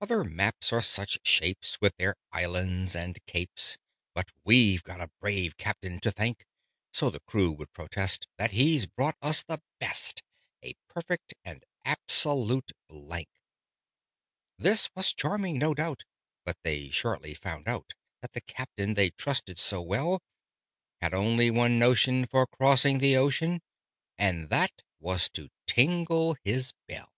"Other 0.00 0.24
maps 0.24 0.72
are 0.72 0.80
such 0.80 1.18
shapes, 1.22 1.78
with 1.82 1.94
their 1.98 2.14
islands 2.32 2.96
and 2.96 3.18
capes! 3.26 3.76
But 4.14 4.30
we've 4.42 4.82
got 4.82 5.02
our 5.02 5.10
brave 5.20 5.58
Captain 5.58 6.00
to 6.00 6.10
thank:" 6.10 6.46
(So 6.94 7.10
the 7.10 7.20
crew 7.20 7.52
would 7.52 7.74
protest) 7.74 8.26
"that 8.38 8.52
he's 8.52 8.86
bought 8.86 9.18
us 9.20 9.42
the 9.42 9.60
best 9.78 10.22
A 10.64 10.76
perfect 10.88 11.34
and 11.44 11.62
absolute 11.84 12.72
blank!" 12.88 13.28
This 14.56 14.88
was 14.96 15.12
charming, 15.12 15.58
no 15.58 15.74
doubt; 15.74 16.06
but 16.46 16.56
they 16.62 16.88
shortly 16.88 17.34
found 17.34 17.68
out 17.68 17.92
That 18.22 18.32
the 18.32 18.40
Captain 18.40 18.94
they 18.94 19.10
trusted 19.10 19.58
so 19.58 19.82
well 19.82 20.22
Had 21.02 21.12
only 21.12 21.50
one 21.50 21.78
notion 21.78 22.24
for 22.24 22.46
crossing 22.46 22.96
the 22.96 23.18
ocean, 23.18 23.60
And 24.16 24.48
that 24.48 24.80
was 25.00 25.28
to 25.34 25.50
tingle 25.66 26.34
his 26.42 26.72
bell. 26.88 27.12